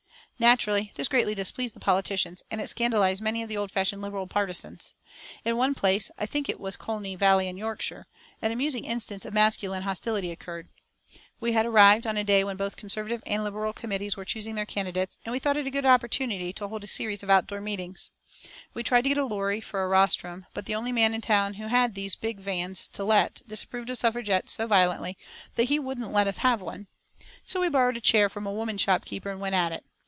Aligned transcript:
Naturally, 0.39 0.91
this 0.95 1.07
greatly 1.07 1.35
displeased 1.35 1.75
the 1.75 1.79
politicians, 1.79 2.41
and 2.49 2.59
it 2.59 2.67
scandalised 2.67 3.21
many 3.21 3.43
of 3.43 3.47
the 3.49 3.57
old 3.57 3.69
fashioned 3.69 4.01
Liberal 4.01 4.25
partisans. 4.25 4.95
In 5.45 5.55
one 5.55 5.75
place, 5.75 6.09
I 6.17 6.25
think 6.25 6.49
it 6.49 6.59
was 6.59 6.75
Colne 6.75 7.15
Valley 7.15 7.47
in 7.47 7.57
Yorkshire, 7.57 8.07
an 8.41 8.51
amusing 8.51 8.83
instance 8.83 9.23
of 9.23 9.35
masculine 9.35 9.83
hostility 9.83 10.31
occurred. 10.31 10.69
We 11.39 11.51
had 11.51 11.67
arrived 11.67 12.07
on 12.07 12.17
a 12.17 12.23
day 12.23 12.43
when 12.43 12.57
both 12.57 12.75
Conservative 12.75 13.21
and 13.27 13.43
Liberal 13.43 13.71
committees 13.71 14.17
were 14.17 14.25
choosing 14.25 14.55
their 14.55 14.65
candidates, 14.65 15.19
and 15.23 15.31
we 15.31 15.37
thought 15.37 15.57
it 15.57 15.67
a 15.67 15.69
good 15.69 15.85
opportunity 15.85 16.51
to 16.53 16.67
hold 16.67 16.83
a 16.83 16.87
series 16.87 17.21
of 17.21 17.29
outdoor 17.29 17.61
meetings. 17.61 18.09
We 18.73 18.81
tried 18.81 19.03
to 19.03 19.09
get 19.09 19.19
a 19.19 19.25
lorry 19.25 19.61
for 19.61 19.83
a 19.83 19.87
rostrum, 19.87 20.47
but 20.55 20.65
the 20.65 20.73
only 20.73 20.91
man 20.91 21.13
in 21.13 21.21
town 21.21 21.53
who 21.53 21.67
had 21.67 21.93
these 21.93 22.15
big 22.15 22.39
vans 22.39 22.87
to 22.93 23.03
let 23.03 23.43
disapproved 23.47 23.91
of 23.91 23.99
Suffragettes 23.99 24.51
so 24.53 24.65
violently 24.65 25.19
that 25.53 25.65
he 25.65 25.77
wouldn't 25.77 26.11
let 26.11 26.25
us 26.25 26.37
have 26.37 26.63
one. 26.63 26.87
So 27.45 27.61
we 27.61 27.69
borrowed 27.69 27.97
a 27.97 28.01
chair 28.01 28.27
from 28.27 28.47
a 28.47 28.51
woman 28.51 28.79
shopkeeper, 28.79 29.29
and 29.29 29.39
went 29.39 29.53
at 29.53 29.71
it. 29.71 29.85